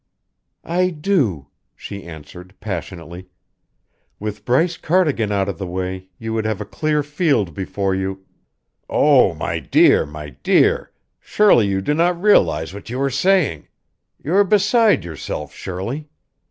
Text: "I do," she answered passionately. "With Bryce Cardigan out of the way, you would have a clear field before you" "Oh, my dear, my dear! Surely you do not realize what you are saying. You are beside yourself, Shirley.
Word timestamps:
"I 0.65 0.89
do," 0.89 1.49
she 1.75 2.03
answered 2.05 2.55
passionately. 2.59 3.27
"With 4.19 4.45
Bryce 4.45 4.75
Cardigan 4.75 5.31
out 5.31 5.47
of 5.47 5.59
the 5.59 5.67
way, 5.67 6.07
you 6.17 6.33
would 6.33 6.43
have 6.45 6.59
a 6.59 6.65
clear 6.65 7.03
field 7.03 7.53
before 7.53 7.93
you" 7.93 8.25
"Oh, 8.89 9.35
my 9.35 9.59
dear, 9.59 10.07
my 10.07 10.29
dear! 10.41 10.89
Surely 11.19 11.67
you 11.67 11.81
do 11.81 11.93
not 11.93 12.19
realize 12.19 12.73
what 12.73 12.89
you 12.89 12.99
are 12.99 13.11
saying. 13.11 13.67
You 14.19 14.33
are 14.33 14.43
beside 14.43 15.03
yourself, 15.05 15.53
Shirley. 15.53 16.09